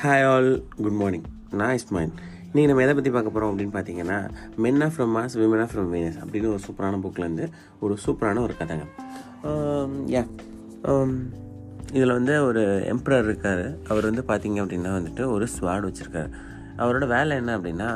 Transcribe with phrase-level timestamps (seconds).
[0.00, 0.48] Hi all
[0.80, 1.26] good morning
[1.58, 2.10] நான் இஸ்மாயில்
[2.54, 4.16] நீங்கள் நம்ம எதை பற்றி பார்க்க போகிறோம் அப்படின்னு பார்த்தீங்கன்னா
[4.64, 7.44] men are from Mars women are from Venus அப்படின்னு ஒரு சூப்பரான புக்லேருந்து
[7.84, 8.84] ஒரு சூப்பரான ஒரு கதைங்க.
[9.50, 10.22] Um, யா
[10.90, 11.12] um,
[11.96, 13.64] இதில் வந்து ஒரு எம்ப்ரர் இருக்கார்.
[13.88, 16.30] அவர் வந்து பார்த்தீங்க அப்படின்னா வந்துட்டு ஒரு ஸ்வாட் வச்சுருக்காரு.
[16.78, 17.88] அவரோட வேலை என்ன அப்படின்னா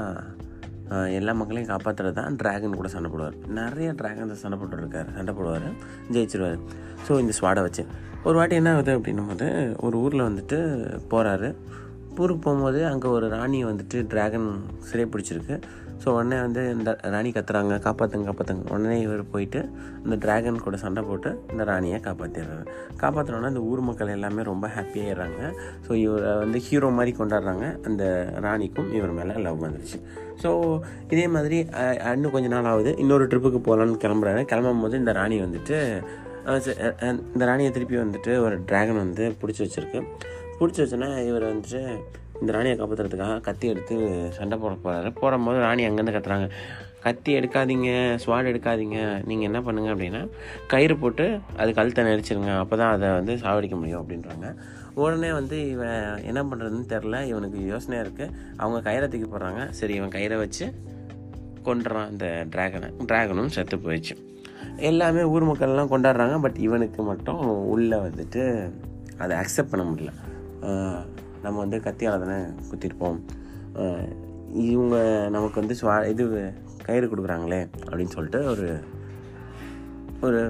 [1.18, 3.36] எல்லா மக்களையும் காப்பாற்றுறது தான் ட்ராகன் கூட சண்டை போடுவார்.
[3.58, 5.68] நிறைய ட்ராகன்ஸ் சண்டை போட்டுருக்கார் சண்டை போடுவார்.
[6.14, 6.62] ஜெயிச்சிருவார்.
[7.08, 7.84] ஸோ இந்த ஸ்வாடை வச்சு.
[8.24, 9.46] ஒரு வாட்டி என்ன ஆகுது அப்படின்னும் போது
[9.86, 10.58] ஒரு ஊரில் வந்துட்டு
[11.12, 11.50] போகிறாரு
[12.22, 14.48] ஊருக்கு போகும்போது அங்கே ஒரு ராணி வந்துட்டு ட்ராகன்
[14.88, 15.56] சிறை பிடிச்சிருக்கு.
[16.02, 19.60] ஸோ உடனே வந்து இந்த ராணி கத்துறாங்க காப்பாற்றுங்க காப்பாற்றுங்க உடனே இவர் போயிட்டு
[20.04, 22.64] அந்த ட்ராகன் கூட சண்டை போட்டு இந்த ராணியை காப்பாற்றிடுறாரு
[23.02, 25.40] காப்பாற்றினோன்னா அந்த ஊர் மக்கள் எல்லாமே ரொம்ப ஹாப்பியாகிடுறாங்க
[25.86, 27.66] ஸோ இவரை வந்து ஹீரோ மாதிரி கொண்டாடுறாங்க.
[27.90, 28.02] அந்த
[28.46, 30.00] ராணிக்கும் இவர் மேலே லவ் வந்துருச்சு.
[30.42, 30.50] ஸோ
[31.14, 31.60] இதே மாதிரி
[32.14, 32.92] இன்னும் கொஞ்ச நாள் ஆகுது.
[33.04, 34.42] இன்னொரு ட்ரிப்புக்கு போகலான்னு கிளம்புறாரு.
[34.52, 35.78] கிளம்பும் போது இந்த ராணி வந்துட்டு
[37.34, 40.00] இந்த ராணியை திருப்பி வந்துட்டு ஒரு ட்ராகன் வந்து பிடிச்சி வச்சிருக்கு.
[40.60, 40.82] பிடிச்சி
[41.28, 41.82] இவர் வந்துட்டு
[42.40, 43.96] இந்த ராணியை காப்பாற்றுறதுக்காக கத்தி எடுத்து
[44.36, 46.46] சண்டை போட போகிறாரு போடும்போது ராணி அங்கேருந்து கத்துறாங்க.
[47.04, 47.90] கத்தி எடுக்காதீங்க
[48.22, 48.98] ஸ்வாட் எடுக்காதீங்க.
[49.28, 50.22] நீங்கள் என்ன பண்ணுங்க அப்படின்னா
[50.72, 51.26] கயிறு போட்டு
[51.62, 52.52] அது கழுத்தை நெரிச்சிருங்க.
[52.62, 54.48] அப்போ தான் அதை வந்து சாவடிக்க முடியும் அப்படின்றாங்க.
[55.02, 59.62] உடனே வந்து இவன் என்ன பண்ணுறதுன்னு தெரில இவனுக்கு யோசனையாக இருக்குது அவங்க கயிறை தூக்கி போடுறாங்க.
[59.80, 60.66] சரி இவன் கயிறை வச்சு
[61.68, 64.16] கொண்டுறான் அந்த ட்ராகனை ட்ராகனும் செத்து போயிடுச்சு.
[64.90, 66.38] எல்லாமே ஊர் மக்கள்லாம் கொண்டாடுறாங்க.
[66.46, 67.42] பட் இவனுக்கு மட்டும்
[67.74, 68.42] உள்ளே வந்துட்டு
[69.24, 70.12] அதை அக்செப்ட் பண்ண முடியல.
[71.44, 72.38] நம்ம வந்து கத்தியால் தானே
[72.70, 73.20] குத்திருப்போம்.
[74.70, 74.96] இவங்க
[75.36, 76.24] நமக்கு வந்து சுவா இது
[76.86, 78.68] கயிறு கொடுக்குறாங்களே அப்படின்னு சொல்லிட்டு ஒரு
[80.26, 80.40] ஒரு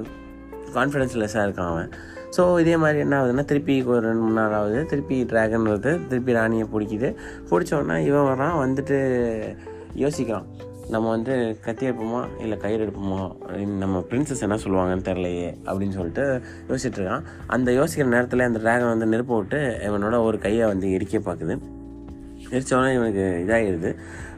[0.76, 1.90] கான்ஃபிடென்ஸ் லெஸ்ஸாக இருக்கான் அவன்.
[2.36, 4.80] ஸோ இதே மாதிரி என்ன ஆகுதுன்னா திருப்பி ஒரு ரெண்டு மூணு நாள் ஆகுது.
[4.90, 5.92] திருப்பி ட்ராகன் வருது.
[6.10, 7.08] திருப்பி ராணியை பிடிக்குது.
[7.50, 8.98] பிடிச்சோன்னா இவன் வரான் வந்துட்டு
[10.02, 10.46] யோசிக்கிறான்.
[10.88, 13.18] நம்ம வந்து கத்தி எடுப்போமா இல்லை கயிறு எடுப்போமா
[13.82, 17.26] நம்ம பிரின்சஸ் என்ன சொல்லுவாங்கன்னு தெரிலையே அப்படின்னு சொல்லிட்டு யோசிச்சுட்டு இருக்கான்.
[17.46, 21.56] அந்த யோசிக்கிற நேரத்தில் அந்த ட்ராகன் வந்து நெருப்பு விட்டு இவனோட ஒரு கையை வந்து எரிக்க பார்க்குது.
[22.50, 23.90] எரிச்சோடனே இவனுக்கு இதாகிடுது.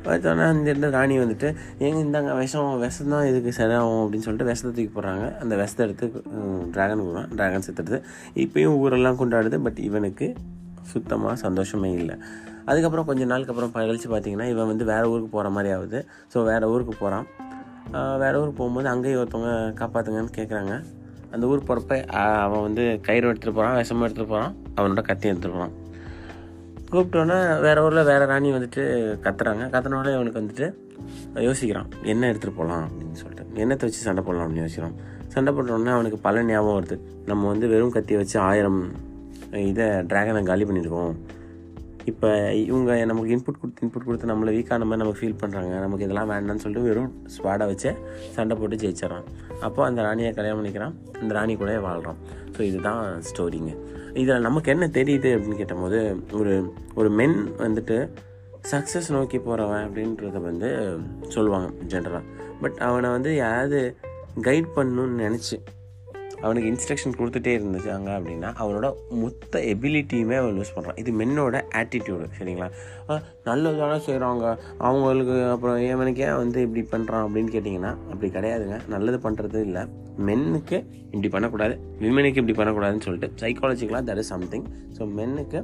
[0.04, 5.00] பார்த்தோன்னே அந்த ராணி வந்துட்டு எங்க இந்தாங்க விஷம் விஷம் தான் இதுக்கு சரியாகும் அப்படின்னு சொல்லிட்டு விஷத்தை தூக்கி
[5.00, 5.38] போடுறாங்க.
[5.38, 6.22] அந்த விஷத்தை எடுத்து
[6.74, 8.00] ட்ராகன் கொடுறான் ட்ராகன் செத்துடுது.
[8.34, 10.34] இப்பயும் ஊரெல்லாம் கொண்டாடுது பட் இவனுக்கு
[10.90, 12.16] சுத்தமாக சந்தோஷமே இல்லை.
[12.64, 16.00] அதுக்கப்புறம் கொஞ்ச நாளுக்கு அப்புறம் கழிச்சு பார்த்தீங்கன்னா இவன் வந்து வேறு ஊருக்கு போகிற மாதிரி ஆகுது.
[16.34, 17.26] ஸோ வேறு ஊருக்கு போகிறான்
[18.22, 20.74] வேறு ஊருக்கு போகும்போது அங்கேயும் ஒருத்தவங்க காப்பாற்றுங்கன்னு கேட்குறாங்க
[21.34, 21.96] அந்த ஊருக்கு போகிறப்ப
[22.44, 25.76] அவன் வந்து கயிறு எடுத்துகிட்டு போகிறான் விஷமும் எடுத்துகிட்டு போகிறான் அவனோட கத்தி எடுத்துகிட்டு போகிறான்
[26.92, 28.82] கூப்பிட்டோன்னே வேறு ஊரில் வேறு ராணி வந்துட்டு
[29.26, 29.64] கத்துறாங்க.
[29.74, 30.66] கத்துனோட இவனுக்கு வந்துட்டு
[31.46, 33.44] யோசிக்கிறான் என்ன எடுத்துகிட்டு போகலாம் அப்படின்னு சொல்லிட்டு.
[33.62, 34.44] என்னத்தை வச்சு சண்டை போடலாம்?
[34.46, 34.96] அப்படின்னு யோசிக்கிறான்.
[35.34, 36.96] சண்டை போட்டோன்னே அவனுக்கு பல ஞாபகம் வருது.
[37.30, 38.80] நம்ம வந்து வெறும் கத்தியை வச்சு ஆயிரம்
[39.60, 41.14] இதை ட்ராகனை காலி பண்ணியிருக்கோம்
[42.04, 46.30] இப்போ இவங்க நமக்கு இன்புட் கொடுத்து இன்புட் கொடுத்து நம்மளை வீக்கான மாதிரி நமக்கு ஃபீல் பண்ணுறாங்க நமக்கு இதெல்லாம்
[46.30, 47.90] வேண்டாம்னு சொல்லிட்டு வெறும் ஸ்வாடை வச்சு
[48.32, 49.26] சண்டை போட்டு ஜெயிச்சிடறான்.
[49.60, 50.94] அப்போ அந்த ராணியை கல்யாணம் பண்ணிக்கிறான்.
[51.20, 52.18] அந்த ராணி கூட வாழ்கிறான்
[52.56, 53.72] ஸோ இதுதான் ஸ்டோரிங்க
[54.12, 58.08] இதில் நமக்கு என்ன தெரியுது அப்படின்னு கேட்டபோது ஒரு ஒரு மென் வந்துட்டு
[58.70, 60.68] சக்ஸஸ் நோக்கி போகிறவன் அப்படின்றத வந்து
[61.28, 62.24] சொல்லுவாங்க ஜென்ரலாக
[62.60, 63.96] பட் அவனை வந்து யாராவது
[64.42, 65.58] கைட் பண்ணணும்னு நினச்சி
[66.42, 68.86] அவனுக்கு இன்ஸ்ட்ரக்ஷன் கொடுத்துட்டே இருந்துச்சு அங்கே அப்படின்னா அவனோட
[69.22, 72.68] மொத்த எபிலிட்டியுமே அவன் லூஸ் பண்ணுறான் இது மென்னோட ஆட்டிடியூடு சரிங்களா?
[73.44, 74.44] நல்லதான செய்கிறாங்க
[74.88, 78.78] அவங்களுக்கு அப்புறம் ஏவனுக்கே ஏன் வந்து இப்படி பண்ணுறான் அப்படின்னு கேட்டிங்கன்னா அப்படி கிடையாதுங்க.
[78.88, 79.84] நல்லது பண்ணுறது இல்லை.
[80.28, 80.76] மென்னுக்கு
[81.14, 81.74] இப்படி பண்ணக்கூடாது.
[82.00, 84.66] விமனுக்கு இப்படி பண்ணக்கூடாதுன்னு சொல்லிட்டு சைக்காலஜிக்கலாக தட் இஸ் சம்திங்
[84.98, 85.60] ஸோ மென்னுக்கு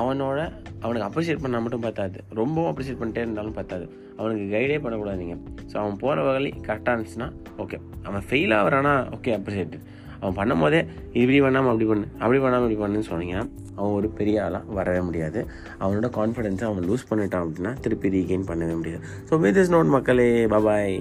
[0.00, 0.38] அவனோட
[0.80, 2.18] அவனுக்கு அப்ரிஷியேட் பண்ணால் மட்டும் பார்த்தாது.
[2.40, 3.86] ரொம்பவும் அப்ரிஷியேட் பண்ணிட்டே இருந்தாலும் பார்த்தாது.
[4.18, 5.40] அவனுக்கு கைடே பண்ணக்கூடாது நீங்கள்
[5.70, 7.28] ஸோ அவன் போகிற வகையில் கரெக்டாக இருந்துச்சுன்னா
[7.62, 7.78] ஓகே
[8.08, 9.76] அவன் ஃபெயில் ஆகிறானா ஓகே அப்ரிஷியேட்
[10.20, 10.80] அவன் பண்ணும் போதே
[11.20, 13.44] இப்படி பண்ணாமல் அப்படி பண்ணு அப்படி பண்ணாமல் இப்படி பண்ணுன்னு சொன்னீங்கன்னா
[13.76, 15.40] அவன் ஒரு பெரிய ஆளாக வரவே முடியாது.
[15.80, 19.04] அவனோட கான்ஃபிடென்ஸை அவன் லூஸ் பண்ணிட்டான் அப்படின்னா திருப்பி ரீகெயின் பண்ணவே முடியாது.
[19.30, 20.98] ஸோ வித் இஸ் நோட் மக்களே பபாய்